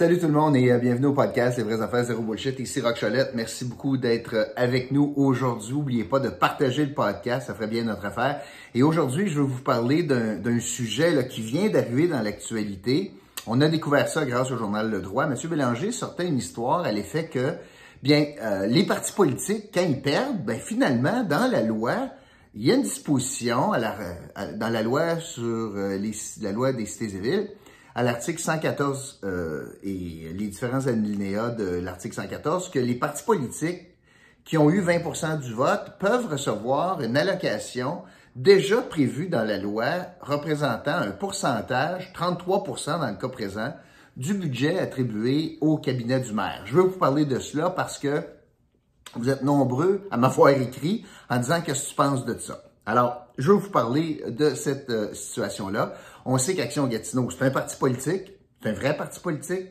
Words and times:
Salut 0.00 0.18
tout 0.18 0.28
le 0.28 0.32
monde 0.32 0.56
et 0.56 0.72
euh, 0.72 0.78
bienvenue 0.78 1.08
au 1.08 1.12
podcast 1.12 1.58
Les 1.58 1.62
vraies 1.62 1.82
affaires 1.82 2.04
zéro 2.04 2.22
bullshit. 2.22 2.58
Ici 2.58 2.80
Rock 2.80 2.98
Cholette. 2.98 3.32
Merci 3.34 3.66
beaucoup 3.66 3.98
d'être 3.98 4.32
euh, 4.32 4.44
avec 4.56 4.92
nous 4.92 5.12
aujourd'hui. 5.14 5.74
N'oubliez 5.74 6.04
pas 6.04 6.20
de 6.20 6.30
partager 6.30 6.86
le 6.86 6.94
podcast, 6.94 7.48
ça 7.48 7.54
ferait 7.54 7.66
bien 7.66 7.84
notre 7.84 8.06
affaire. 8.06 8.40
Et 8.74 8.82
aujourd'hui, 8.82 9.28
je 9.28 9.38
vais 9.38 9.46
vous 9.46 9.60
parler 9.60 10.02
d'un 10.02 10.58
sujet 10.58 11.28
qui 11.28 11.42
vient 11.42 11.68
d'arriver 11.68 12.08
dans 12.08 12.22
l'actualité. 12.22 13.12
On 13.46 13.60
a 13.60 13.68
découvert 13.68 14.08
ça 14.08 14.24
grâce 14.24 14.50
au 14.50 14.56
journal 14.56 14.90
Le 14.90 15.02
Droit. 15.02 15.26
Monsieur 15.26 15.50
Bélanger 15.50 15.92
sortait 15.92 16.26
une 16.26 16.38
histoire 16.38 16.80
à 16.80 16.92
l'effet 16.92 17.26
que, 17.26 17.56
bien, 18.02 18.24
euh, 18.42 18.64
les 18.64 18.84
partis 18.84 19.12
politiques, 19.12 19.66
quand 19.74 19.84
ils 19.86 20.00
perdent, 20.00 20.42
ben 20.46 20.58
finalement, 20.58 21.24
dans 21.24 21.46
la 21.46 21.60
loi, 21.60 22.08
il 22.54 22.64
y 22.64 22.72
a 22.72 22.74
une 22.74 22.84
disposition 22.84 23.72
dans 23.72 24.68
la 24.70 24.82
loi 24.82 25.20
sur 25.20 25.74
la 25.76 26.52
loi 26.52 26.72
des 26.72 26.86
cités 26.86 27.14
et 27.16 27.20
villes 27.20 27.48
à 27.94 28.02
l'article 28.02 28.40
114 28.40 29.20
euh, 29.24 29.66
et 29.82 30.32
les 30.32 30.48
différents 30.48 30.86
alinéas 30.86 31.50
de 31.50 31.80
l'article 31.80 32.14
114 32.14 32.70
que 32.70 32.78
les 32.78 32.94
partis 32.94 33.24
politiques 33.24 33.88
qui 34.44 34.56
ont 34.58 34.70
eu 34.70 34.80
20% 34.80 35.40
du 35.40 35.52
vote 35.52 35.92
peuvent 35.98 36.26
recevoir 36.26 37.02
une 37.02 37.16
allocation 37.16 38.02
déjà 38.36 38.80
prévue 38.82 39.28
dans 39.28 39.44
la 39.44 39.58
loi 39.58 39.86
représentant 40.20 40.96
un 40.96 41.10
pourcentage, 41.10 42.12
33% 42.14 43.00
dans 43.00 43.10
le 43.10 43.16
cas 43.16 43.28
présent, 43.28 43.74
du 44.16 44.34
budget 44.34 44.78
attribué 44.78 45.58
au 45.60 45.78
cabinet 45.78 46.20
du 46.20 46.32
maire. 46.32 46.62
Je 46.66 46.74
veux 46.74 46.82
vous 46.82 46.98
parler 46.98 47.24
de 47.24 47.38
cela 47.38 47.70
parce 47.70 47.98
que 47.98 48.22
vous 49.14 49.28
êtes 49.28 49.42
nombreux 49.42 50.06
à 50.10 50.16
m'avoir 50.16 50.50
écrit 50.50 51.04
en 51.28 51.38
disant 51.38 51.60
qu'est-ce 51.60 51.84
que 51.84 51.88
tu 51.90 51.94
penses 51.96 52.24
de 52.24 52.38
ça. 52.38 52.69
Alors, 52.90 53.28
je 53.38 53.52
vais 53.52 53.56
vous 53.56 53.70
parler 53.70 54.20
de 54.26 54.52
cette 54.56 54.90
euh, 54.90 55.14
situation-là. 55.14 55.94
On 56.24 56.38
sait 56.38 56.56
qu'Action 56.56 56.88
Gatineau, 56.88 57.30
c'est 57.30 57.44
un 57.44 57.50
parti 57.52 57.76
politique, 57.76 58.32
c'est 58.60 58.68
un 58.68 58.72
vrai 58.72 58.96
parti 58.96 59.20
politique. 59.20 59.68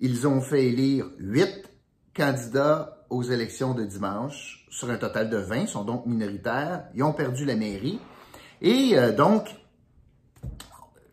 Ils 0.00 0.26
ont 0.26 0.40
fait 0.40 0.66
élire 0.66 1.06
huit 1.18 1.70
candidats 2.16 3.06
aux 3.10 3.22
élections 3.22 3.74
de 3.74 3.84
dimanche 3.84 4.66
sur 4.70 4.90
un 4.90 4.96
total 4.96 5.30
de 5.30 5.36
20, 5.36 5.68
sont 5.68 5.84
donc 5.84 6.04
minoritaires. 6.04 6.86
Ils 6.96 7.04
ont 7.04 7.12
perdu 7.12 7.44
la 7.44 7.54
mairie. 7.54 8.00
Et 8.60 8.98
euh, 8.98 9.12
donc, 9.12 9.46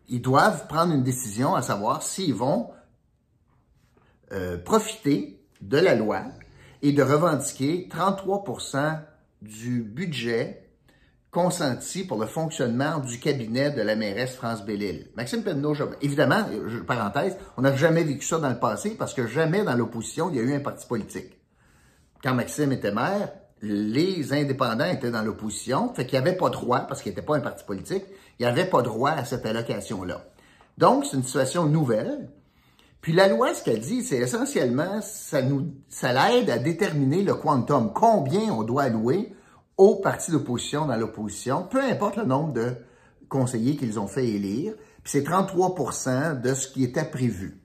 ils 0.08 0.20
doivent 0.20 0.66
prendre 0.66 0.92
une 0.92 1.04
décision 1.04 1.54
à 1.54 1.62
savoir 1.62 2.02
s'ils 2.02 2.34
vont 2.34 2.72
euh, 4.32 4.58
profiter 4.58 5.40
de 5.60 5.78
la 5.78 5.94
loi 5.94 6.24
et 6.82 6.90
de 6.90 7.04
revendiquer 7.04 7.88
33% 7.88 8.98
du 9.42 9.84
budget 9.84 10.66
consenti 11.30 12.04
pour 12.04 12.18
le 12.18 12.26
fonctionnement 12.26 12.98
du 12.98 13.20
cabinet 13.20 13.70
de 13.70 13.82
la 13.82 13.94
mairesse 13.94 14.34
France 14.34 14.64
Bellil. 14.64 15.08
Maxime 15.16 15.42
Penneau, 15.42 15.74
évidemment, 16.02 16.44
parenthèse, 16.86 17.36
on 17.56 17.62
n'a 17.62 17.74
jamais 17.76 18.02
vécu 18.02 18.26
ça 18.26 18.38
dans 18.38 18.48
le 18.48 18.58
passé 18.58 18.96
parce 18.98 19.14
que 19.14 19.26
jamais 19.26 19.62
dans 19.62 19.76
l'opposition, 19.76 20.30
il 20.30 20.36
y 20.36 20.40
a 20.40 20.42
eu 20.42 20.54
un 20.54 20.60
parti 20.60 20.86
politique. 20.86 21.38
Quand 22.22 22.34
Maxime 22.34 22.72
était 22.72 22.92
maire, 22.92 23.30
les 23.62 24.32
indépendants 24.32 24.86
étaient 24.86 25.10
dans 25.10 25.22
l'opposition, 25.22 25.92
fait 25.94 26.04
qu'il 26.04 26.18
n'y 26.18 26.26
avait 26.26 26.36
pas 26.36 26.50
droit, 26.50 26.80
parce 26.80 27.02
qu'il 27.02 27.12
n'était 27.12 27.22
pas 27.22 27.36
un 27.36 27.40
parti 27.40 27.64
politique, 27.64 28.04
il 28.38 28.42
n'y 28.42 28.50
avait 28.50 28.64
pas 28.64 28.82
droit 28.82 29.10
à 29.10 29.24
cette 29.24 29.46
allocation-là. 29.46 30.24
Donc, 30.78 31.04
c'est 31.04 31.16
une 31.16 31.22
situation 31.22 31.66
nouvelle. 31.66 32.30
Puis 33.00 33.12
la 33.12 33.28
loi, 33.28 33.54
ce 33.54 33.62
qu'elle 33.62 33.80
dit, 33.80 34.02
c'est 34.02 34.18
essentiellement, 34.18 35.00
ça 35.02 35.42
nous, 35.42 35.74
ça 35.88 36.12
l'aide 36.12 36.50
à 36.50 36.58
déterminer 36.58 37.22
le 37.22 37.34
quantum, 37.34 37.92
combien 37.94 38.52
on 38.52 38.62
doit 38.62 38.84
allouer 38.84 39.34
aux 39.80 39.96
partis 39.96 40.30
d'opposition 40.30 40.84
dans 40.84 40.96
l'opposition, 40.96 41.62
peu 41.62 41.80
importe 41.82 42.16
le 42.16 42.26
nombre 42.26 42.52
de 42.52 42.74
conseillers 43.30 43.76
qu'ils 43.76 43.98
ont 43.98 44.08
fait 44.08 44.28
élire, 44.28 44.74
puis 45.02 45.12
c'est 45.12 45.26
33% 45.26 46.38
de 46.38 46.52
ce 46.52 46.68
qui 46.68 46.84
était 46.84 47.06
prévu. 47.06 47.62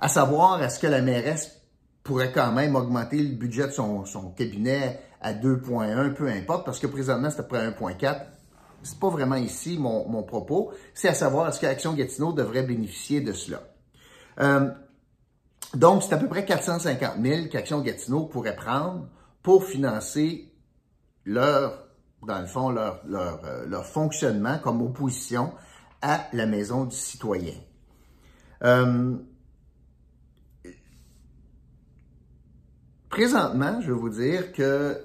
À 0.00 0.06
savoir, 0.06 0.62
est-ce 0.62 0.78
que 0.78 0.86
la 0.86 1.02
mairesse 1.02 1.62
pourrait 2.04 2.30
quand 2.30 2.52
même 2.52 2.76
augmenter 2.76 3.18
le 3.18 3.34
budget 3.34 3.66
de 3.66 3.72
son, 3.72 4.04
cabinet 4.36 5.00
à 5.20 5.32
2,1, 5.32 6.14
peu 6.14 6.28
importe, 6.28 6.64
parce 6.64 6.78
que 6.78 6.86
présentement, 6.86 7.28
c'est 7.28 7.40
à 7.40 7.42
peu 7.42 7.56
près 7.56 7.68
1,4. 7.70 8.26
C'est 8.84 9.00
pas 9.00 9.08
vraiment 9.08 9.34
ici 9.34 9.78
mon, 9.80 10.22
propos. 10.22 10.70
C'est 10.94 11.08
à 11.08 11.14
savoir, 11.14 11.48
est-ce 11.48 11.58
qu'Action 11.58 11.94
Gatineau 11.94 12.32
devrait 12.32 12.62
bénéficier 12.62 13.20
de 13.20 13.32
cela? 13.32 13.64
Euh, 14.38 14.70
donc, 15.74 16.04
c'est 16.04 16.14
à 16.14 16.18
peu 16.18 16.28
près 16.28 16.44
450 16.44 17.14
000 17.20 17.48
qu'Action 17.48 17.80
Gatineau 17.80 18.26
pourrait 18.26 18.54
prendre 18.54 19.08
pour 19.42 19.64
financer 19.64 20.47
leur, 21.28 21.86
dans 22.26 22.40
le 22.40 22.46
fond, 22.46 22.70
leur, 22.70 23.02
leur, 23.06 23.44
euh, 23.44 23.66
leur 23.66 23.84
fonctionnement 23.84 24.58
comme 24.58 24.80
opposition 24.80 25.52
à 26.00 26.26
la 26.32 26.46
maison 26.46 26.86
du 26.86 26.96
citoyen. 26.96 27.54
Euh, 28.64 29.14
présentement, 33.10 33.80
je 33.82 33.92
vais 33.92 33.98
vous 33.98 34.08
dire 34.08 34.52
que 34.52 34.96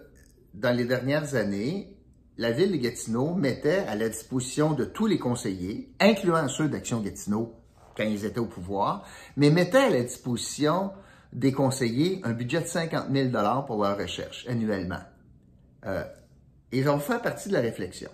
dans 0.53 0.75
les 0.75 0.85
dernières 0.85 1.35
années, 1.35 1.97
la 2.37 2.51
ville 2.51 2.71
de 2.71 2.77
Gatineau 2.77 3.35
mettait 3.35 3.85
à 3.87 3.95
la 3.95 4.07
disposition 4.07 4.73
de 4.73 4.85
tous 4.85 5.07
les 5.07 5.19
conseillers, 5.19 5.93
incluant 5.99 6.47
ceux 6.47 6.69
d'Action 6.69 7.01
Gatineau 7.01 7.53
quand 7.97 8.03
ils 8.03 8.25
étaient 8.25 8.39
au 8.39 8.47
pouvoir, 8.47 9.05
mais 9.35 9.49
mettait 9.49 9.77
à 9.77 9.89
la 9.89 10.01
disposition 10.01 10.91
des 11.33 11.51
conseillers 11.51 12.21
un 12.23 12.31
budget 12.31 12.61
de 12.61 12.67
50 12.67 13.11
000 13.11 13.29
pour 13.67 13.83
leur 13.83 13.97
recherche 13.97 14.47
annuellement. 14.47 15.01
Euh, 15.85 16.03
ils 16.71 16.89
ont 16.89 16.99
fait 16.99 17.21
partie 17.21 17.49
de 17.49 17.53
la 17.53 17.61
réflexion. 17.61 18.09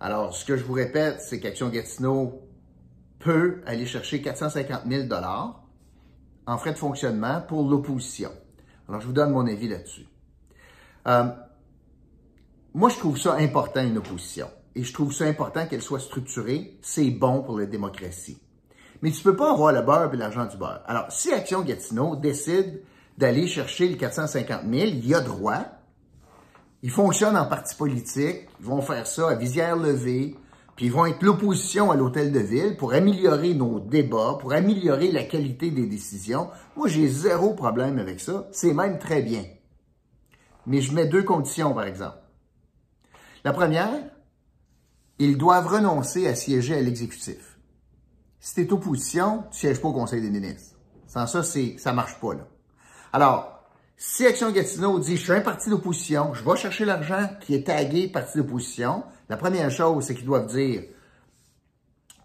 Alors, 0.00 0.34
ce 0.34 0.44
que 0.44 0.56
je 0.56 0.64
vous 0.64 0.74
répète, 0.74 1.20
c'est 1.20 1.40
qu'Action 1.40 1.68
Gatineau 1.68 2.42
peut 3.18 3.62
aller 3.66 3.86
chercher 3.86 4.20
450 4.20 4.82
000 4.86 5.08
en 6.46 6.58
frais 6.58 6.72
de 6.72 6.78
fonctionnement 6.78 7.40
pour 7.40 7.68
l'opposition. 7.68 8.30
Alors, 8.88 9.00
je 9.00 9.06
vous 9.06 9.12
donne 9.12 9.30
mon 9.30 9.46
avis 9.46 9.68
là-dessus. 9.68 10.06
Euh, 11.08 11.24
moi, 12.74 12.90
je 12.90 12.96
trouve 12.96 13.18
ça 13.18 13.34
important, 13.34 13.82
une 13.82 13.98
opposition. 13.98 14.48
Et 14.74 14.84
je 14.84 14.92
trouve 14.92 15.12
ça 15.12 15.24
important 15.24 15.66
qu'elle 15.66 15.82
soit 15.82 16.00
structurée. 16.00 16.78
C'est 16.82 17.10
bon 17.10 17.42
pour 17.42 17.58
la 17.58 17.64
démocratie. 17.64 18.38
Mais 19.00 19.10
tu 19.10 19.22
peux 19.22 19.36
pas 19.36 19.52
avoir 19.52 19.72
le 19.72 19.82
beurre 19.82 20.12
et 20.12 20.16
l'argent 20.16 20.44
du 20.44 20.56
beurre. 20.56 20.82
Alors, 20.86 21.10
si 21.10 21.32
Action 21.32 21.62
Gatineau 21.62 22.16
décide 22.16 22.82
d'aller 23.16 23.46
chercher 23.46 23.88
les 23.88 23.96
450 23.96 24.62
000, 24.62 24.72
il 24.74 25.06
y 25.06 25.14
a 25.14 25.20
droit. 25.20 25.64
Ils 26.86 26.92
fonctionnent 26.92 27.36
en 27.36 27.46
parti 27.46 27.74
politique, 27.74 28.46
ils 28.60 28.64
vont 28.64 28.80
faire 28.80 29.08
ça 29.08 29.30
à 29.30 29.34
visière 29.34 29.74
levée, 29.74 30.36
puis 30.76 30.86
ils 30.86 30.92
vont 30.92 31.04
être 31.04 31.20
l'opposition 31.20 31.90
à 31.90 31.96
l'hôtel 31.96 32.30
de 32.30 32.38
ville 32.38 32.76
pour 32.76 32.94
améliorer 32.94 33.54
nos 33.54 33.80
débats, 33.80 34.38
pour 34.40 34.52
améliorer 34.52 35.10
la 35.10 35.24
qualité 35.24 35.72
des 35.72 35.88
décisions. 35.88 36.48
Moi, 36.76 36.86
j'ai 36.86 37.08
zéro 37.08 37.54
problème 37.54 37.98
avec 37.98 38.20
ça. 38.20 38.46
C'est 38.52 38.72
même 38.72 39.00
très 39.00 39.20
bien. 39.20 39.42
Mais 40.64 40.80
je 40.80 40.94
mets 40.94 41.08
deux 41.08 41.24
conditions, 41.24 41.74
par 41.74 41.86
exemple. 41.86 42.18
La 43.42 43.52
première, 43.52 43.90
ils 45.18 45.36
doivent 45.36 45.66
renoncer 45.66 46.28
à 46.28 46.36
siéger 46.36 46.76
à 46.76 46.82
l'exécutif. 46.82 47.58
Si 48.38 48.54
tu 48.54 48.60
es 48.60 48.72
opposition, 48.72 49.42
tu 49.42 49.48
ne 49.48 49.54
sièges 49.54 49.80
pas 49.80 49.88
au 49.88 49.92
Conseil 49.92 50.22
des 50.22 50.30
ministres. 50.30 50.76
Sans 51.08 51.26
ça, 51.26 51.42
c'est, 51.42 51.78
ça 51.78 51.92
marche 51.92 52.20
pas, 52.20 52.34
là. 52.34 52.46
Alors, 53.12 53.55
si 53.96 54.26
Action 54.26 54.50
Gatineau 54.50 54.98
dit, 54.98 55.16
je 55.16 55.22
suis 55.22 55.32
un 55.32 55.40
parti 55.40 55.70
d'opposition, 55.70 56.34
je 56.34 56.44
vais 56.44 56.56
chercher 56.56 56.84
l'argent 56.84 57.28
qui 57.40 57.54
est 57.54 57.66
tagué 57.66 58.08
parti 58.08 58.38
d'opposition, 58.38 59.04
la 59.28 59.36
première 59.36 59.70
chose, 59.70 60.04
c'est 60.04 60.14
qu'ils 60.14 60.26
doivent 60.26 60.46
dire, 60.46 60.82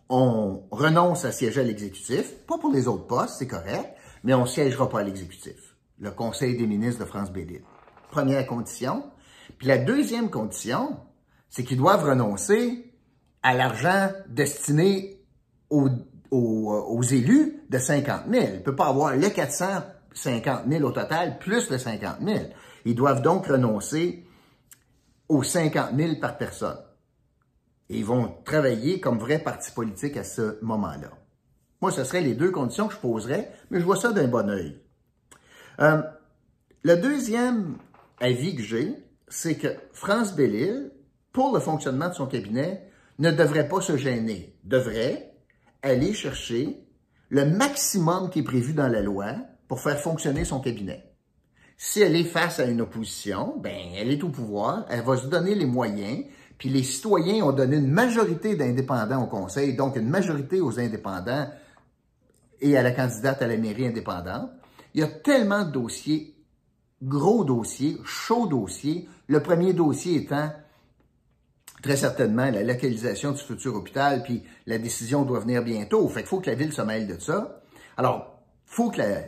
on 0.10 0.64
renonce 0.72 1.24
à 1.24 1.32
siéger 1.32 1.62
à 1.62 1.64
l'exécutif, 1.64 2.36
pas 2.46 2.58
pour 2.58 2.74
les 2.74 2.88
autres 2.88 3.08
postes, 3.08 3.36
c'est 3.40 3.48
correct, 3.48 3.96
mais 4.24 4.34
on 4.34 4.42
ne 4.42 4.48
siégera 4.48 4.90
pas 4.90 5.00
à 5.00 5.04
l'exécutif. 5.04 5.76
Le 6.00 6.12
Conseil 6.12 6.58
des 6.58 6.68
ministres 6.68 7.06
de 7.06 7.06
France 7.06 7.32
Bédil. 7.32 7.62
Première 8.12 8.46
condition. 8.46 9.06
Puis 9.58 9.68
la 9.68 9.78
deuxième 9.78 10.30
condition, 10.30 10.98
c'est 11.50 11.64
qu'ils 11.64 11.78
doivent 11.78 12.04
renoncer 12.04 12.92
à 13.44 13.54
l'argent 13.54 14.10
destiné 14.28 15.24
aux, 15.70 15.88
aux, 16.32 17.02
élus 17.04 17.64
de 17.70 17.78
50 17.78 18.24
000. 18.30 18.46
Il 18.46 18.54
ne 18.56 18.60
peut 18.60 18.76
pas 18.76 18.88
avoir 18.88 19.16
le 19.16 19.30
400 19.30 19.66
50 20.14 20.68
000 20.68 20.84
au 20.84 20.92
total, 20.92 21.40
plus 21.40 21.70
le 21.70 21.78
50 21.78 22.18
000. 22.26 22.40
Ils 22.86 22.96
doivent 22.96 23.22
donc 23.22 23.48
renoncer 23.48 24.26
aux 25.30 25.44
50 25.44 25.96
000 25.96 26.16
par 26.20 26.38
personne. 26.38 26.80
Et 27.90 28.00
ils 28.00 28.06
vont 28.06 28.36
travailler 28.46 29.00
comme 29.00 29.20
vrai 29.20 29.40
parti 29.40 29.72
politique 29.72 30.18
à 30.18 30.24
ce 30.24 30.64
moment-là. 30.64 31.12
Moi, 31.82 31.92
ce 31.92 32.04
seraient 32.04 32.22
les 32.22 32.36
deux 32.36 32.52
conditions 32.52 32.88
que 32.88 32.94
je 32.94 33.00
poserais, 33.00 33.52
mais 33.70 33.80
je 33.80 33.86
vois 33.86 33.96
ça 33.96 34.12
d'un 34.12 34.28
bon 34.28 34.50
oeil. 34.50 34.80
Euh, 35.80 36.02
le 36.84 36.96
deuxième 36.96 37.78
avis 38.20 38.56
que 38.56 38.62
j'ai, 38.62 38.96
c'est 39.28 39.56
que 39.56 39.70
France 39.94 40.36
Bellil, 40.36 40.92
pour 41.32 41.54
le 41.54 41.60
fonctionnement 41.60 42.10
de 42.10 42.14
son 42.14 42.28
cabinet, 42.28 42.88
ne 43.20 43.32
devrait 43.32 43.68
pas 43.68 43.82
se 43.82 43.98
gêner, 43.98 44.56
devrait 44.64 45.34
aller 45.82 46.14
chercher 46.14 46.86
le 47.30 47.46
maximum 47.46 48.30
qui 48.30 48.40
est 48.40 48.44
prévu 48.44 48.74
dans 48.74 48.88
la 48.88 49.02
loi, 49.02 49.36
pour 49.72 49.80
faire 49.80 50.02
fonctionner 50.02 50.44
son 50.44 50.60
cabinet. 50.60 51.02
Si 51.78 52.02
elle 52.02 52.18
est 52.18 52.26
face 52.26 52.60
à 52.60 52.66
une 52.66 52.82
opposition, 52.82 53.56
ben 53.58 53.74
elle 53.96 54.12
est 54.12 54.22
au 54.22 54.28
pouvoir, 54.28 54.86
elle 54.90 55.02
va 55.02 55.16
se 55.16 55.28
donner 55.28 55.56
les 55.56 55.66
moyens, 55.66 56.26
puis 56.58 56.68
les 56.68 56.84
citoyens 56.84 57.46
ont 57.46 57.54
donné 57.54 57.78
une 57.78 57.90
majorité 57.90 58.58
d'indépendants 58.58 59.24
au 59.24 59.28
Conseil, 59.28 59.74
donc 59.78 59.96
une 59.96 60.10
majorité 60.10 60.60
aux 60.60 60.78
indépendants. 60.78 61.48
et 62.60 62.76
à 62.76 62.84
la 62.84 62.92
candidate 62.92 63.42
à 63.42 63.48
la 63.48 63.56
mairie 63.56 63.88
indépendante. 63.88 64.50
Il 64.94 65.00
y 65.00 65.04
a 65.06 65.08
tellement 65.08 65.64
de 65.64 65.72
dossiers, 65.72 66.36
gros 67.02 67.46
dossiers, 67.46 67.98
chauds 68.04 68.48
dossiers. 68.48 69.08
Le 69.28 69.42
premier 69.42 69.72
dossier 69.72 70.18
étant 70.18 70.52
très 71.82 71.96
certainement 71.96 72.52
la 72.52 72.64
localisation 72.64 73.32
du 73.32 73.42
futur 73.42 73.74
hôpital, 73.74 74.24
puis 74.24 74.44
la 74.66 74.80
décision 74.80 75.24
doit 75.24 75.40
venir 75.40 75.64
bientôt. 75.64 76.06
Fait 76.10 76.20
qu'il 76.20 76.28
faut 76.28 76.42
que 76.42 76.50
la 76.50 76.58
ville 76.58 76.74
se 76.74 76.82
mêle 76.82 77.08
de 77.08 77.18
ça. 77.22 77.62
Alors, 77.96 78.38
il 78.68 78.76
faut 78.76 78.90
que 78.90 78.98
la, 78.98 79.22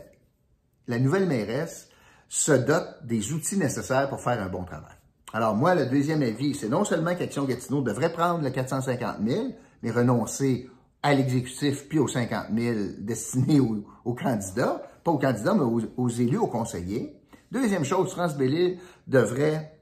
la 0.88 0.98
nouvelle 0.98 1.26
mairesse 1.26 1.88
se 2.28 2.52
dote 2.52 3.04
des 3.04 3.32
outils 3.32 3.56
nécessaires 3.56 4.08
pour 4.08 4.20
faire 4.20 4.42
un 4.42 4.48
bon 4.48 4.64
travail. 4.64 4.96
Alors 5.32 5.54
moi, 5.54 5.74
le 5.74 5.86
deuxième 5.86 6.22
avis, 6.22 6.54
c'est 6.54 6.68
non 6.68 6.84
seulement 6.84 7.14
qu'Action 7.14 7.44
Gatineau 7.44 7.82
devrait 7.82 8.12
prendre 8.12 8.42
le 8.42 8.50
450 8.50 9.16
000, 9.26 9.48
mais 9.82 9.90
renoncer 9.90 10.70
à 11.02 11.12
l'exécutif 11.12 11.88
puis 11.88 11.98
aux 11.98 12.08
50 12.08 12.46
000 12.56 12.78
destinés 13.00 13.60
aux, 13.60 14.14
candidats, 14.14 14.82
pas 15.02 15.10
aux 15.10 15.18
candidats, 15.18 15.54
mais 15.54 15.88
aux, 15.96 16.08
élus, 16.08 16.38
aux 16.38 16.46
conseillers. 16.46 17.20
Deuxième 17.50 17.84
chose, 17.84 18.10
France 18.10 18.36
Bellil 18.36 18.78
devrait 19.06 19.80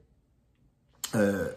euh, 1.15 1.49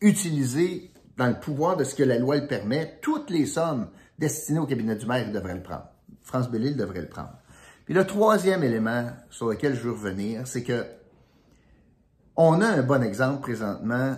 utiliser 0.00 0.92
dans 1.16 1.26
le 1.26 1.40
pouvoir 1.40 1.76
de 1.76 1.84
ce 1.84 1.94
que 1.94 2.02
la 2.02 2.18
loi 2.18 2.36
le 2.36 2.46
permet, 2.46 2.98
toutes 3.02 3.30
les 3.30 3.46
sommes 3.46 3.88
destinées 4.18 4.60
au 4.60 4.66
cabinet 4.66 4.96
du 4.96 5.06
maire 5.06 5.32
devrait 5.32 5.54
le 5.54 5.62
prendre. 5.62 5.88
France 6.22 6.50
Bellil 6.50 6.76
devrait 6.76 7.00
le 7.00 7.08
prendre. 7.08 7.32
Puis 7.90 7.98
le 7.98 8.06
troisième 8.06 8.62
élément 8.62 9.10
sur 9.30 9.48
lequel 9.48 9.74
je 9.74 9.80
veux 9.80 9.90
revenir, 9.90 10.46
c'est 10.46 10.62
que 10.62 10.86
on 12.36 12.60
a 12.60 12.68
un 12.68 12.82
bon 12.82 13.02
exemple 13.02 13.40
présentement 13.40 14.16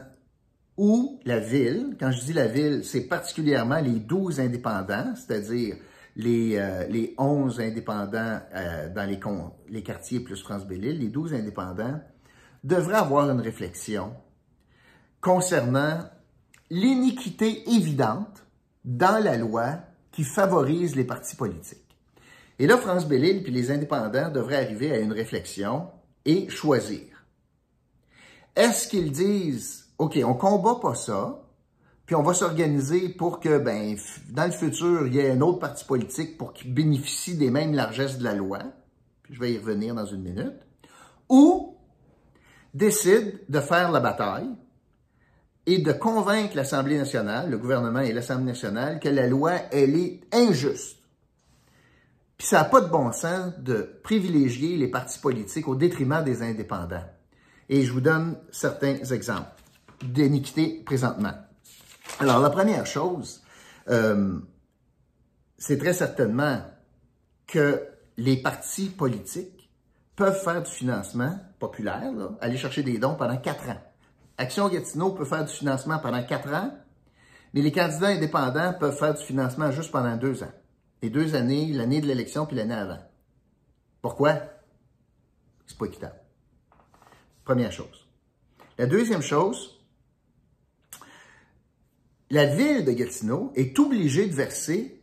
où 0.77 1.19
la 1.25 1.39
ville, 1.39 1.97
quand 1.99 2.11
je 2.11 2.23
dis 2.23 2.35
la 2.35 2.49
ville, 2.49 2.85
c'est 2.85 3.09
particulièrement 3.09 3.81
les 3.81 3.99
12 3.99 4.41
indépendants, 4.41 5.15
c'est-à-dire 5.17 5.77
les, 6.17 6.59
euh, 6.59 6.87
les 6.89 7.15
11 7.17 7.61
indépendants 7.61 8.41
euh, 8.55 8.93
dans 8.93 9.09
les, 9.09 9.83
quartiers 9.83 10.21
plus 10.21 10.43
France 10.43 10.67
Belle-Île, 10.67 10.99
les 10.99 11.09
12 11.09 11.33
indépendants, 11.33 11.99
devraient 12.65 12.99
avoir 12.99 13.31
une 13.31 13.41
réflexion 13.41 14.13
concernant 15.23 16.11
l'iniquité 16.69 17.67
évidente 17.71 18.45
dans 18.85 19.19
la 19.25 19.39
loi 19.39 19.79
qui 20.11 20.25
favorise 20.25 20.95
les 20.95 21.05
partis 21.05 21.37
politiques. 21.37 21.82
Et 22.59 22.67
là, 22.67 22.77
France 22.77 23.07
Belle-Île 23.07 23.43
puis 23.43 23.53
les 23.53 23.71
indépendants 23.71 24.31
devraient 24.31 24.65
arriver 24.65 24.93
à 24.93 24.99
une 24.99 25.13
réflexion 25.13 25.89
et 26.25 26.49
choisir. 26.49 27.01
Est-ce 28.55 28.89
qu'ils 28.89 29.13
disent, 29.13 29.89
OK, 29.99 30.19
on 30.25 30.35
combat 30.35 30.77
pas 30.81 30.95
ça, 30.95 31.43
puis 32.07 32.15
on 32.15 32.23
va 32.23 32.35
s'organiser 32.35 33.09
pour 33.09 33.41
que, 33.41 33.59
ben, 33.59 33.97
dans 34.31 34.45
le 34.45 34.51
futur, 34.51 35.07
il 35.07 35.15
y 35.15 35.19
ait 35.19 35.31
un 35.31 35.41
autre 35.41 35.61
parti 35.61 35.85
politique 35.85 36.37
pour 36.37 36.53
qu'il 36.53 36.75
bénéficie 36.75 37.37
des 37.37 37.51
mêmes 37.51 37.75
largesses 37.75 38.19
de 38.19 38.25
la 38.25 38.35
loi, 38.35 38.59
puis 39.23 39.35
je 39.35 39.41
vais 39.41 39.53
y 39.53 39.59
revenir 39.59 39.95
dans 39.95 40.05
une 40.05 40.23
minute, 40.23 40.67
ou 41.29 41.77
décide 42.75 43.41
de 43.49 43.61
faire 43.61 43.91
la 43.91 44.01
bataille 44.01 44.51
et 45.67 45.79
de 45.79 45.93
convaincre 45.93 46.57
l'Assemblée 46.57 46.99
nationale, 46.99 47.49
le 47.49 47.59
gouvernement 47.59 48.01
et 48.01 48.13
l'Assemblée 48.13 48.47
nationale, 48.47 48.99
que 48.99 49.09
la 49.09 49.27
loi, 49.29 49.53
elle 49.71 49.95
est 49.97 50.21
injuste. 50.33 50.99
Puis 52.43 52.49
ça 52.49 52.57
n'a 52.57 52.65
pas 52.65 52.81
de 52.81 52.89
bon 52.89 53.13
sens 53.13 53.57
de 53.61 54.01
privilégier 54.03 54.77
les 54.77 54.89
partis 54.89 55.21
politiques 55.21 55.69
au 55.69 55.77
détriment 55.77 56.25
des 56.25 56.43
indépendants. 56.43 57.05
Et 57.69 57.85
je 57.85 57.93
vous 57.93 58.01
donne 58.01 58.37
certains 58.51 58.97
exemples 58.97 59.53
d'iniquité 60.03 60.83
présentement. 60.85 61.35
Alors, 62.19 62.41
la 62.41 62.51
première 62.51 62.85
chose, 62.85 63.45
euh, 63.89 64.41
c'est 65.57 65.79
très 65.79 65.93
certainement 65.93 66.63
que 67.47 67.81
les 68.17 68.39
partis 68.39 68.89
politiques 68.89 69.71
peuvent 70.17 70.43
faire 70.43 70.65
du 70.65 70.71
financement 70.73 71.39
populaire, 71.61 72.11
aller 72.41 72.57
chercher 72.57 72.83
des 72.83 72.99
dons 72.99 73.15
pendant 73.15 73.37
quatre 73.37 73.69
ans. 73.69 73.81
Action 74.37 74.69
Gatineau 74.69 75.13
peut 75.13 75.27
faire 75.27 75.45
du 75.45 75.53
financement 75.53 76.01
pendant 76.01 76.25
quatre 76.25 76.53
ans, 76.53 76.77
mais 77.55 77.63
les 77.63 77.71
candidats 77.71 78.09
indépendants 78.09 78.75
peuvent 78.81 78.99
faire 78.99 79.15
du 79.15 79.23
financement 79.23 79.71
juste 79.71 79.93
pendant 79.93 80.17
deux 80.17 80.43
ans. 80.43 80.51
Les 81.03 81.11
deux 81.11 81.35
années, 81.35 81.73
l'année 81.73 82.01
de 82.01 82.07
l'élection 82.07 82.47
puis 82.47 82.57
l'année 82.57 82.75
avant. 82.75 83.01
Pourquoi? 84.01 84.35
C'est 85.67 85.77
pas 85.77 85.87
équitable. 85.87 86.21
Première 87.45 87.73
chose. 87.73 88.07
La 88.79 88.87
deuxième 88.87 89.23
chose, 89.23 89.81
la 92.31 92.47
ville 92.47 92.85
de 92.85 92.93
Gatineau 92.93 93.53
est 93.55 93.79
obligée 93.79 94.27
de 94.27 94.35
verser 94.35 95.03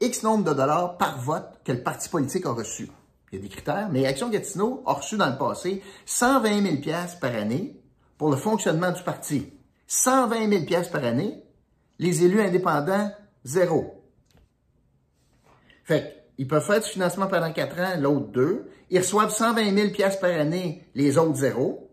X 0.00 0.22
nombre 0.22 0.44
de 0.44 0.54
dollars 0.54 0.96
par 0.96 1.20
vote 1.20 1.60
que 1.64 1.72
le 1.72 1.82
parti 1.82 2.08
politique 2.08 2.46
a 2.46 2.52
reçu. 2.52 2.88
Il 3.30 3.36
y 3.36 3.38
a 3.38 3.42
des 3.42 3.48
critères, 3.48 3.88
mais 3.90 4.06
Action 4.06 4.30
Gatineau 4.30 4.82
a 4.86 4.92
reçu 4.92 5.16
dans 5.16 5.28
le 5.28 5.36
passé 5.36 5.82
120 6.06 6.80
000 6.82 6.96
par 7.20 7.34
année 7.34 7.80
pour 8.16 8.30
le 8.30 8.36
fonctionnement 8.36 8.92
du 8.92 9.02
parti. 9.02 9.52
120 9.86 10.66
000 10.66 10.82
par 10.92 11.04
année, 11.04 11.42
les 11.98 12.24
élus 12.24 12.40
indépendants, 12.40 13.10
zéro. 13.44 14.03
Fait 15.84 16.24
ils 16.36 16.48
peuvent 16.48 16.64
faire 16.64 16.80
du 16.80 16.88
financement 16.88 17.28
pendant 17.28 17.52
quatre 17.52 17.78
ans, 17.78 17.94
l'autre 17.98 18.26
deux. 18.26 18.68
Ils 18.90 18.98
reçoivent 18.98 19.30
120 19.30 19.76
000 19.76 19.90
pièces 19.90 20.16
par 20.16 20.30
année, 20.30 20.84
les 20.94 21.16
autres 21.16 21.36
zéro. 21.36 21.90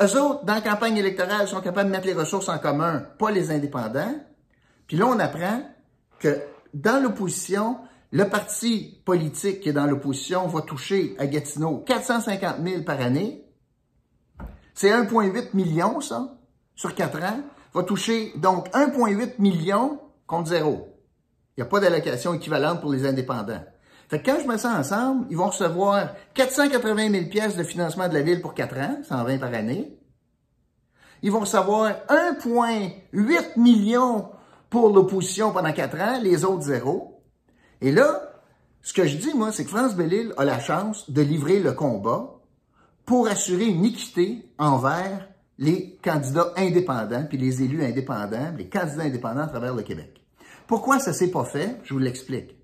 Eux 0.00 0.20
autres, 0.20 0.44
dans 0.44 0.54
la 0.54 0.60
campagne 0.60 0.96
électorale, 0.96 1.48
sont 1.48 1.60
capables 1.60 1.90
de 1.90 1.94
mettre 1.94 2.06
les 2.06 2.14
ressources 2.14 2.48
en 2.48 2.58
commun, 2.58 3.04
pas 3.18 3.30
les 3.30 3.50
indépendants. 3.50 4.14
Puis 4.86 4.96
là, 4.96 5.06
on 5.06 5.18
apprend 5.18 5.62
que 6.20 6.40
dans 6.72 7.02
l'opposition, 7.02 7.78
le 8.10 8.28
parti 8.28 9.00
politique 9.04 9.60
qui 9.60 9.68
est 9.68 9.72
dans 9.74 9.86
l'opposition 9.86 10.46
va 10.46 10.62
toucher 10.62 11.14
à 11.18 11.26
Gatineau 11.26 11.78
450 11.78 12.56
000 12.64 12.82
par 12.84 13.00
année. 13.00 13.44
C'est 14.72 14.90
1,8 14.90 15.48
million, 15.54 16.00
ça, 16.00 16.38
sur 16.74 16.94
quatre 16.94 17.22
ans. 17.22 17.40
Va 17.74 17.82
toucher 17.82 18.32
donc 18.36 18.68
1,8 18.70 19.34
million 19.38 20.00
contre 20.26 20.48
zéro. 20.48 20.97
Il 21.58 21.62
n'y 21.62 21.66
a 21.66 21.70
pas 21.70 21.80
d'allocation 21.80 22.34
équivalente 22.34 22.80
pour 22.80 22.92
les 22.92 23.04
indépendants. 23.04 23.64
Fait 24.08 24.22
que 24.22 24.30
quand 24.30 24.38
je 24.40 24.46
mets 24.46 24.58
ça 24.58 24.78
ensemble, 24.78 25.26
ils 25.28 25.36
vont 25.36 25.48
recevoir 25.48 26.10
480 26.34 27.10
000 27.10 27.24
pièces 27.24 27.56
de 27.56 27.64
financement 27.64 28.08
de 28.08 28.14
la 28.14 28.22
ville 28.22 28.40
pour 28.40 28.54
4 28.54 28.78
ans, 28.78 28.98
120 29.02 29.38
par 29.38 29.52
année. 29.52 29.98
Ils 31.20 31.32
vont 31.32 31.40
recevoir 31.40 31.94
1,8 32.10 33.58
million 33.58 34.28
pour 34.70 34.90
l'opposition 34.90 35.50
pendant 35.50 35.72
4 35.72 36.00
ans, 36.00 36.20
les 36.22 36.44
autres 36.44 36.62
zéro. 36.62 37.24
Et 37.80 37.90
là, 37.90 38.34
ce 38.82 38.92
que 38.92 39.04
je 39.04 39.16
dis, 39.16 39.34
moi, 39.34 39.50
c'est 39.50 39.64
que 39.64 39.70
France 39.70 39.96
Bellil 39.96 40.32
a 40.36 40.44
la 40.44 40.60
chance 40.60 41.10
de 41.10 41.22
livrer 41.22 41.58
le 41.58 41.72
combat 41.72 42.36
pour 43.04 43.26
assurer 43.26 43.64
une 43.64 43.84
équité 43.84 44.48
envers 44.58 45.28
les 45.58 45.98
candidats 46.04 46.52
indépendants, 46.56 47.26
puis 47.28 47.36
les 47.36 47.64
élus 47.64 47.84
indépendants, 47.84 48.54
les 48.56 48.68
candidats 48.68 49.02
indépendants 49.02 49.42
à 49.42 49.48
travers 49.48 49.74
le 49.74 49.82
Québec. 49.82 50.18
Pourquoi 50.68 51.00
ça 51.00 51.14
s'est 51.14 51.30
pas 51.30 51.44
fait? 51.44 51.76
Je 51.82 51.94
vous 51.94 51.98
l'explique. 51.98 52.54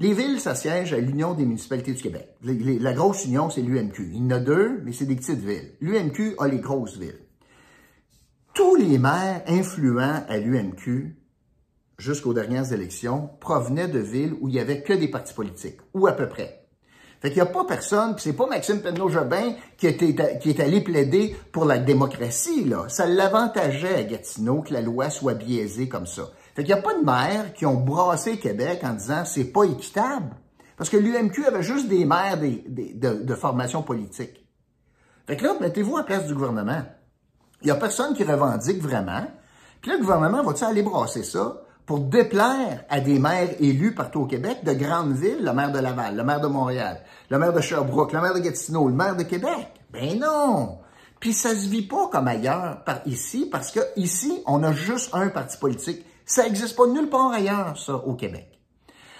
Les 0.00 0.14
villes 0.14 0.40
s'assiègent 0.40 0.92
à 0.92 0.98
l'Union 0.98 1.32
des 1.32 1.44
municipalités 1.44 1.92
du 1.92 2.02
Québec. 2.02 2.34
La 2.42 2.92
grosse 2.92 3.24
union, 3.24 3.50
c'est 3.50 3.62
l'UMQ. 3.62 4.10
Il 4.12 4.16
y 4.16 4.26
en 4.26 4.30
a 4.30 4.40
deux, 4.40 4.80
mais 4.84 4.92
c'est 4.92 5.04
des 5.04 5.14
petites 5.14 5.38
villes. 5.38 5.74
L'UMQ 5.80 6.34
a 6.38 6.48
les 6.48 6.58
grosses 6.58 6.98
villes. 6.98 7.20
Tous 8.52 8.74
les 8.74 8.98
maires 8.98 9.44
influents 9.46 10.24
à 10.28 10.38
l'UMQ, 10.38 11.16
jusqu'aux 11.98 12.34
dernières 12.34 12.72
élections, 12.72 13.30
provenaient 13.40 13.86
de 13.86 14.00
villes 14.00 14.34
où 14.40 14.48
il 14.48 14.56
y 14.56 14.58
avait 14.58 14.82
que 14.82 14.92
des 14.92 15.08
partis 15.08 15.34
politiques, 15.34 15.78
ou 15.94 16.08
à 16.08 16.12
peu 16.12 16.28
près. 16.28 16.66
Fait 17.20 17.28
qu'il 17.28 17.40
n'y 17.40 17.48
a 17.48 17.52
pas 17.52 17.64
personne, 17.64 18.16
puis 18.16 18.24
c'est 18.24 18.32
pas 18.32 18.48
Maxime 18.48 18.80
Penneau-Jobin 18.80 19.54
qui, 19.76 19.96
qui 19.96 20.50
est 20.50 20.60
allé 20.60 20.80
plaider 20.80 21.36
pour 21.52 21.64
la 21.64 21.78
démocratie, 21.78 22.64
là. 22.64 22.88
Ça 22.88 23.06
l'avantageait 23.06 23.94
à 23.94 24.02
Gatineau 24.02 24.62
que 24.62 24.74
la 24.74 24.80
loi 24.80 25.10
soit 25.10 25.34
biaisée 25.34 25.88
comme 25.88 26.06
ça. 26.06 26.32
Fait 26.54 26.64
qu'il 26.64 26.74
n'y 26.74 26.80
a 26.80 26.82
pas 26.82 26.94
de 26.94 27.04
maires 27.04 27.54
qui 27.54 27.64
ont 27.64 27.82
brassé 27.82 28.38
Québec 28.38 28.80
en 28.84 28.94
disant 28.94 29.24
c'est 29.24 29.52
pas 29.52 29.64
équitable. 29.64 30.36
Parce 30.76 30.90
que 30.90 30.96
l'UMQ 30.96 31.46
avait 31.46 31.62
juste 31.62 31.88
des 31.88 32.04
maires 32.04 32.38
de, 32.38 33.34
formation 33.34 33.82
politique. 33.82 34.44
Fait 35.26 35.36
que 35.36 35.44
là, 35.44 35.54
mettez-vous 35.60 35.96
à 35.96 36.04
place 36.04 36.26
du 36.26 36.34
gouvernement. 36.34 36.82
Il 37.60 37.66
n'y 37.66 37.70
a 37.70 37.76
personne 37.76 38.14
qui 38.14 38.24
revendique 38.24 38.82
vraiment. 38.82 39.24
Puis 39.80 39.90
là, 39.90 39.96
le 39.96 40.02
gouvernement 40.02 40.42
va-t-il 40.42 40.64
aller 40.64 40.82
brasser 40.82 41.22
ça 41.22 41.62
pour 41.86 42.00
déplaire 42.00 42.84
à 42.88 43.00
des 43.00 43.18
maires 43.18 43.50
élus 43.60 43.94
partout 43.94 44.20
au 44.20 44.26
Québec, 44.26 44.64
de 44.64 44.72
grandes 44.72 45.14
villes, 45.14 45.44
le 45.44 45.52
maire 45.52 45.72
de 45.72 45.78
Laval, 45.78 46.16
le 46.16 46.24
maire 46.24 46.40
de 46.40 46.46
Montréal, 46.46 47.00
le 47.30 47.38
maire 47.38 47.52
de 47.52 47.60
Sherbrooke, 47.60 48.12
le 48.12 48.20
maire 48.20 48.34
de 48.34 48.40
Gatineau, 48.40 48.88
le 48.88 48.94
maire 48.94 49.16
de 49.16 49.24
Québec? 49.24 49.68
Ben 49.92 50.18
non! 50.18 50.78
Puis 51.20 51.32
ça 51.32 51.50
se 51.50 51.68
vit 51.68 51.86
pas 51.86 52.08
comme 52.08 52.26
ailleurs, 52.26 52.82
par 52.84 53.06
ici, 53.06 53.48
parce 53.50 53.70
que 53.70 53.80
ici, 53.96 54.42
on 54.46 54.62
a 54.64 54.72
juste 54.72 55.10
un 55.12 55.28
parti 55.28 55.56
politique 55.56 56.04
ça 56.24 56.44
n'existe 56.44 56.76
pas 56.76 56.86
nulle 56.86 57.08
part 57.08 57.30
ailleurs, 57.32 57.78
ça, 57.78 57.96
au 57.96 58.14
Québec. 58.14 58.52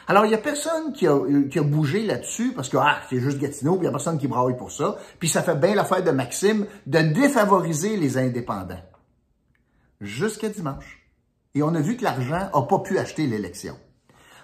Alors, 0.09 0.25
il 0.27 0.29
n'y 0.29 0.35
a 0.35 0.39
personne 0.39 0.93
qui 0.93 1.07
a, 1.07 1.19
qui 1.51 1.59
a 1.59 1.63
bougé 1.63 2.05
là-dessus 2.05 2.53
parce 2.53 2.69
que, 2.69 2.77
ah, 2.77 3.01
c'est 3.09 3.21
juste 3.21 3.39
Gatineau, 3.39 3.77
puis 3.77 3.81
il 3.81 3.83
n'y 3.83 3.89
a 3.89 3.93
personne 3.93 4.19
qui 4.19 4.27
braille 4.27 4.57
pour 4.57 4.73
ça. 4.73 4.97
Puis 5.19 5.29
ça 5.29 5.43
fait 5.43 5.55
bien 5.55 5.75
l'affaire 5.75 6.03
de 6.03 6.11
Maxime 6.11 6.67
de 6.87 6.99
défavoriser 6.99 7.97
les 7.97 8.19
indépendants. 8.19 8.83
Jusqu'à 10.01 10.49
dimanche. 10.49 11.07
Et 11.55 11.63
on 11.63 11.75
a 11.75 11.81
vu 11.81 11.97
que 11.97 12.03
l'argent 12.03 12.51
n'a 12.53 12.63
pas 12.63 12.79
pu 12.81 12.99
acheter 12.99 13.27
l'élection. 13.27 13.77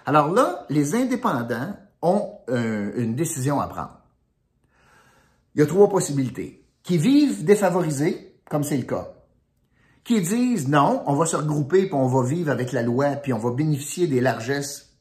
Alors 0.05 0.31
là, 0.31 0.65
les 0.69 0.95
indépendants 0.95 1.75
ont 2.01 2.39
euh, 2.49 2.91
une 2.95 3.15
décision 3.15 3.59
à 3.59 3.67
prendre. 3.67 3.99
Il 5.55 5.59
y 5.59 5.63
a 5.63 5.67
trois 5.67 5.89
possibilités. 5.89 6.65
Qui 6.83 6.97
vivent 6.97 7.43
défavorisés, 7.43 8.39
comme 8.49 8.63
c'est 8.63 8.77
le 8.77 8.83
cas. 8.83 9.11
Qui 10.09 10.21
disent 10.21 10.67
non, 10.67 11.03
on 11.05 11.13
va 11.13 11.27
se 11.27 11.35
regrouper 11.35 11.85
puis 11.85 11.93
on 11.93 12.07
va 12.07 12.27
vivre 12.27 12.49
avec 12.49 12.71
la 12.71 12.81
loi 12.81 13.09
puis 13.09 13.31
on 13.31 13.37
va 13.37 13.51
bénéficier 13.51 14.07
des 14.07 14.21
largesses 14.21 14.97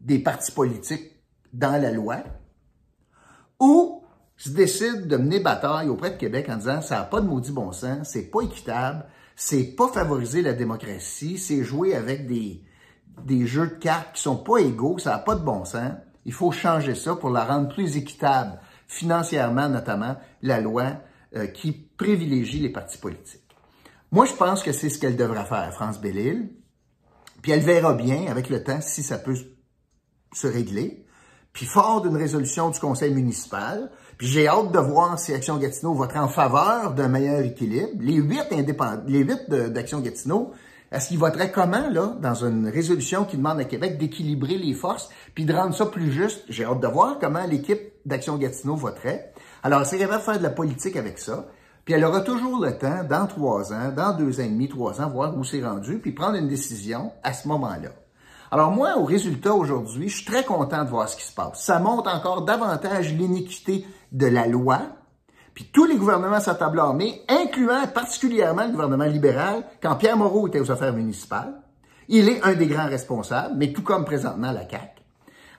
des 0.00 0.20
partis 0.20 0.52
politiques 0.52 1.16
dans 1.52 1.82
la 1.82 1.90
loi. 1.90 2.18
Ou 3.58 4.04
se 4.36 4.50
décident 4.50 5.04
de 5.04 5.16
mener 5.16 5.40
bataille 5.40 5.88
auprès 5.88 6.12
de 6.12 6.16
Québec 6.16 6.48
en 6.48 6.58
disant 6.58 6.80
ça 6.80 6.98
n'a 6.98 7.02
pas 7.02 7.20
de 7.20 7.26
maudit 7.26 7.50
bon 7.50 7.72
sens, 7.72 8.10
c'est 8.12 8.30
pas 8.30 8.42
équitable, 8.42 9.06
c'est 9.34 9.74
pas 9.74 9.88
favoriser 9.88 10.42
la 10.42 10.52
démocratie, 10.52 11.38
c'est 11.38 11.64
jouer 11.64 11.96
avec 11.96 12.28
des, 12.28 12.62
des 13.24 13.48
jeux 13.48 13.66
de 13.66 13.74
cartes 13.74 14.14
qui 14.14 14.22
sont 14.22 14.36
pas 14.36 14.58
égaux, 14.58 14.98
ça 14.98 15.10
n'a 15.10 15.18
pas 15.18 15.34
de 15.34 15.42
bon 15.42 15.64
sens. 15.64 15.90
Il 16.24 16.32
faut 16.32 16.52
changer 16.52 16.94
ça 16.94 17.16
pour 17.16 17.30
la 17.30 17.44
rendre 17.44 17.74
plus 17.74 17.96
équitable, 17.96 18.60
financièrement 18.86 19.68
notamment, 19.68 20.14
la 20.40 20.60
loi 20.60 21.00
euh, 21.34 21.48
qui 21.48 21.72
privilégie 21.72 22.60
les 22.60 22.70
partis 22.70 22.98
politiques. 22.98 23.45
Moi, 24.16 24.24
je 24.24 24.32
pense 24.32 24.62
que 24.62 24.72
c'est 24.72 24.88
ce 24.88 24.98
qu'elle 24.98 25.14
devra 25.14 25.44
faire, 25.44 25.74
France 25.74 26.00
Bellil. 26.00 26.48
Puis 27.42 27.52
elle 27.52 27.60
verra 27.60 27.92
bien 27.92 28.28
avec 28.28 28.48
le 28.48 28.64
temps 28.64 28.80
si 28.80 29.02
ça 29.02 29.18
peut 29.18 29.36
se 30.32 30.46
régler. 30.46 31.04
Puis 31.52 31.66
fort 31.66 32.00
d'une 32.00 32.16
résolution 32.16 32.70
du 32.70 32.80
conseil 32.80 33.12
municipal, 33.12 33.90
puis 34.16 34.26
j'ai 34.26 34.48
hâte 34.48 34.72
de 34.72 34.78
voir 34.78 35.18
si 35.18 35.34
Action 35.34 35.58
Gatineau 35.58 35.92
votera 35.92 36.24
en 36.24 36.28
faveur 36.28 36.94
d'un 36.94 37.08
meilleur 37.08 37.40
équilibre. 37.40 37.92
Les 38.00 38.14
huit 38.14 38.46
indépendants, 38.52 39.02
les 39.06 39.18
huit 39.18 39.50
d'Action 39.50 40.00
Gatineau, 40.00 40.54
est-ce 40.90 41.08
qu'ils 41.08 41.18
voteraient 41.18 41.52
comment, 41.52 41.86
là, 41.90 42.16
dans 42.18 42.46
une 42.46 42.70
résolution 42.70 43.26
qui 43.26 43.36
demande 43.36 43.60
à 43.60 43.64
Québec 43.64 43.98
d'équilibrer 43.98 44.56
les 44.56 44.72
forces, 44.72 45.10
puis 45.34 45.44
de 45.44 45.52
rendre 45.52 45.74
ça 45.74 45.84
plus 45.84 46.10
juste? 46.10 46.42
J'ai 46.48 46.64
hâte 46.64 46.80
de 46.80 46.88
voir 46.88 47.18
comment 47.20 47.44
l'équipe 47.44 47.92
d'Action 48.06 48.38
Gatineau 48.38 48.76
voterait. 48.76 49.34
Alors, 49.62 49.84
c'est 49.84 49.98
capable 49.98 50.22
faire 50.22 50.38
de 50.38 50.42
la 50.42 50.48
politique 50.48 50.96
avec 50.96 51.18
ça. 51.18 51.48
Puis 51.86 51.94
elle 51.94 52.04
aura 52.04 52.20
toujours 52.20 52.60
le 52.60 52.76
temps, 52.76 53.04
dans 53.08 53.28
trois 53.28 53.72
ans, 53.72 53.92
dans 53.96 54.12
deux 54.12 54.40
ans 54.40 54.42
et 54.42 54.48
demi, 54.48 54.68
trois 54.68 55.00
ans, 55.00 55.08
voir 55.08 55.38
où 55.38 55.44
c'est 55.44 55.64
rendu, 55.64 56.00
puis 56.00 56.10
prendre 56.10 56.34
une 56.34 56.48
décision 56.48 57.12
à 57.22 57.32
ce 57.32 57.46
moment-là. 57.46 57.90
Alors 58.50 58.72
moi, 58.72 58.98
au 58.98 59.04
résultat 59.04 59.54
aujourd'hui, 59.54 60.08
je 60.08 60.16
suis 60.16 60.24
très 60.26 60.44
content 60.44 60.82
de 60.82 60.90
voir 60.90 61.08
ce 61.08 61.16
qui 61.16 61.24
se 61.24 61.32
passe. 61.32 61.62
Ça 61.62 61.78
montre 61.78 62.12
encore 62.12 62.44
davantage 62.44 63.14
l'iniquité 63.14 63.86
de 64.10 64.26
la 64.26 64.48
loi, 64.48 64.82
puis 65.54 65.70
tous 65.72 65.84
les 65.84 65.96
gouvernements 65.96 66.40
sa 66.40 66.56
table 66.56 66.80
armée, 66.80 67.22
incluant 67.28 67.86
particulièrement 67.86 68.64
le 68.64 68.72
gouvernement 68.72 69.04
libéral, 69.04 69.64
quand 69.80 69.94
Pierre 69.94 70.16
Moreau 70.16 70.48
était 70.48 70.60
aux 70.60 70.72
affaires 70.72 70.92
municipales, 70.92 71.62
il 72.08 72.28
est 72.28 72.42
un 72.42 72.54
des 72.54 72.66
grands 72.66 72.88
responsables, 72.88 73.54
mais 73.56 73.72
tout 73.72 73.82
comme 73.82 74.04
présentement 74.04 74.50
la 74.50 74.68
CAQ. 74.68 75.02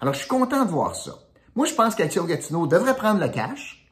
Alors, 0.02 0.14
je 0.14 0.20
suis 0.20 0.28
content 0.28 0.66
de 0.66 0.72
voir 0.72 0.94
ça. 0.94 1.14
Moi, 1.56 1.68
je 1.68 1.74
pense 1.74 1.96
qu'Action 1.96 2.26
Gatineau 2.26 2.68
devrait 2.68 2.98
prendre 2.98 3.22
le 3.22 3.30
cash, 3.30 3.90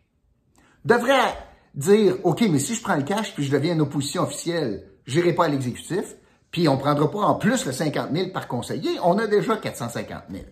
devrait 0.83 1.33
dire, 1.75 2.17
OK, 2.23 2.43
mais 2.49 2.59
si 2.59 2.73
je 2.73 2.81
prends 2.81 2.95
le 2.95 3.03
cash 3.03 3.33
puis 3.33 3.43
je 3.43 3.51
deviens 3.51 3.73
une 3.73 3.81
opposition 3.81 4.23
officielle, 4.23 4.83
j'irai 5.05 5.33
pas 5.33 5.45
à 5.45 5.47
l'exécutif, 5.49 6.15
puis 6.51 6.67
on 6.67 6.77
prendra 6.77 7.11
pas 7.11 7.19
en 7.19 7.35
plus 7.35 7.65
le 7.65 7.71
50 7.71 8.11
000 8.13 8.29
par 8.29 8.47
conseiller, 8.47 8.97
on 9.03 9.17
a 9.17 9.27
déjà 9.27 9.57
450 9.57 10.23
000. 10.31 10.43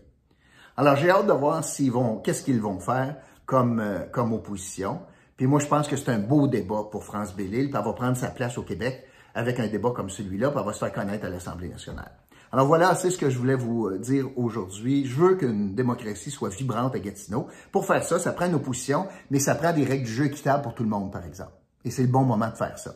Alors, 0.76 0.96
j'ai 0.96 1.10
hâte 1.10 1.28
de 1.28 1.34
voir 1.34 1.64
s'ils 1.64 1.92
vont, 1.92 2.18
qu'est-ce 2.18 2.44
qu'ils 2.44 2.62
vont 2.62 2.80
faire 2.80 3.16
comme, 3.46 3.80
euh, 3.80 4.00
comme 4.12 4.34
opposition. 4.34 5.00
Puis 5.38 5.48
moi, 5.48 5.60
je 5.60 5.68
pense 5.68 5.88
que 5.88 5.96
c'est 5.96 6.10
un 6.10 6.20
beau 6.20 6.48
débat 6.48 6.84
pour 6.92 7.04
France 7.04 7.36
Bellil, 7.36 7.70
puis 7.70 7.78
elle 7.78 7.86
va 7.86 7.94
prendre 7.94 8.18
sa 8.18 8.30
place 8.30 8.58
au 8.58 8.64
Québec 8.64 9.06
avec 9.36 9.60
un 9.60 9.68
débat 9.68 9.92
comme 9.92 10.10
celui-là, 10.10 10.50
puis 10.50 10.60
elle 10.60 10.66
va 10.66 10.74
se 10.74 10.80
faire 10.80 10.92
connaître 10.92 11.26
à 11.26 11.30
l'Assemblée 11.30 11.70
nationale. 11.70 12.12
Alors 12.54 12.68
voilà, 12.68 12.94
c'est 12.94 13.10
ce 13.10 13.18
que 13.18 13.32
je 13.32 13.38
voulais 13.40 13.56
vous 13.56 13.88
euh, 13.88 13.98
dire 13.98 14.30
aujourd'hui. 14.36 15.08
Je 15.08 15.16
veux 15.16 15.36
qu'une 15.38 15.74
démocratie 15.74 16.30
soit 16.30 16.50
vibrante 16.50 16.94
à 16.94 17.00
Gatineau. 17.00 17.48
Pour 17.72 17.88
faire 17.88 18.04
ça, 18.04 18.20
ça 18.20 18.32
prend 18.32 18.46
une 18.46 18.54
opposition, 18.54 19.08
mais 19.32 19.40
ça 19.40 19.56
prend 19.56 19.74
des 19.74 19.84
règles 19.84 20.06
du 20.06 20.14
jeu 20.14 20.26
équitables 20.26 20.62
pour 20.62 20.76
tout 20.76 20.84
le 20.84 20.90
monde, 20.90 21.12
par 21.12 21.26
exemple. 21.26 21.54
Et 21.84 21.90
c'est 21.90 22.04
le 22.04 22.10
bon 22.10 22.22
moment 22.22 22.50
de 22.50 22.56
faire 22.56 22.78
ça. 22.78 22.94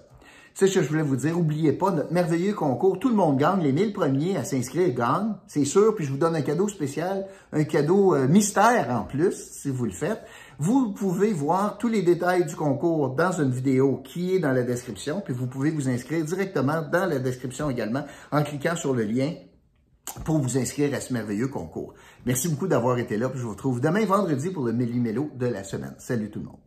C'est 0.54 0.68
ce 0.68 0.76
que 0.76 0.84
je 0.84 0.90
voulais 0.90 1.02
vous 1.02 1.16
dire? 1.16 1.40
Oubliez 1.40 1.74
pas 1.74 1.90
notre 1.90 2.14
merveilleux 2.14 2.54
concours. 2.54 3.00
Tout 3.00 3.10
le 3.10 3.16
monde 3.16 3.38
gagne. 3.38 3.62
Les 3.62 3.72
1000 3.72 3.94
premiers 3.94 4.38
à 4.38 4.44
s'inscrire 4.44 4.94
gagnent. 4.94 5.34
C'est 5.48 5.66
sûr. 5.66 5.96
Puis 5.96 6.06
je 6.06 6.12
vous 6.12 6.18
donne 6.18 6.36
un 6.36 6.42
cadeau 6.42 6.68
spécial, 6.68 7.28
un 7.52 7.64
cadeau 7.64 8.14
euh, 8.14 8.28
mystère 8.28 8.88
en 8.92 9.06
plus, 9.06 9.34
si 9.34 9.72
vous 9.72 9.86
le 9.86 9.92
faites. 9.92 10.22
Vous 10.60 10.94
pouvez 10.94 11.34
voir 11.34 11.78
tous 11.80 11.88
les 11.88 12.02
détails 12.02 12.46
du 12.46 12.56
concours 12.56 13.10
dans 13.10 13.32
une 13.34 13.52
vidéo 13.52 14.02
qui 14.04 14.36
est 14.36 14.40
dans 14.40 14.52
la 14.52 14.64
description. 14.64 15.22
Puis 15.24 15.34
vous 15.34 15.46
pouvez 15.46 15.72
vous 15.72 15.90
inscrire 15.90 16.24
directement 16.26 16.82
dans 16.82 17.08
la 17.08 17.20
description 17.20 17.70
également 17.72 18.06
en 18.32 18.42
cliquant 18.42 18.76
sur 18.76 18.96
le 18.96 19.04
lien 19.04 19.34
pour 20.26 20.40
vous 20.40 20.58
inscrire 20.58 20.94
à 20.94 21.02
ce 21.02 21.14
merveilleux 21.14 21.48
concours. 21.48 21.94
Merci 22.26 22.50
beaucoup 22.50 22.68
d'avoir 22.68 22.98
été 22.98 23.18
là. 23.18 23.30
Puis 23.30 23.40
je 23.40 23.44
vous 23.44 23.52
retrouve 23.52 23.82
demain 23.82 24.06
vendredi 24.06 24.50
pour 24.50 24.66
le 24.66 24.74
Méli-Mélo 24.74 25.32
de 25.36 25.48
la 25.48 25.64
semaine. 25.64 25.96
Salut 25.98 26.30
tout 26.30 26.40
le 26.40 26.46
monde. 26.46 26.67